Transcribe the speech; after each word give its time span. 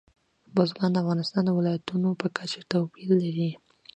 بزګان 0.55 0.91
د 0.93 0.97
افغانستان 1.03 1.41
د 1.45 1.49
ولایاتو 1.59 2.19
په 2.21 2.27
کچه 2.37 2.61
توپیر 2.71 3.09
لري. 3.23 3.49